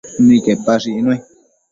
Nidquepash 0.25 0.85
icnui 0.89 1.17